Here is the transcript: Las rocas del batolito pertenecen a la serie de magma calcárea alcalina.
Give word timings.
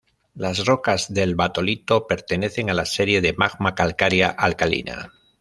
Las 0.33 0.65
rocas 0.65 1.13
del 1.13 1.35
batolito 1.35 2.07
pertenecen 2.07 2.71
a 2.71 2.73
la 2.73 2.85
serie 2.87 3.21
de 3.21 3.33
magma 3.33 3.75
calcárea 3.75 4.29
alcalina. 4.31 5.11